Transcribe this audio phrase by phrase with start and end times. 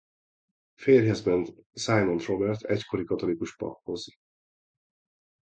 [0.79, 4.05] Férjhez ment Simon Robert egykori katolikus paphoz.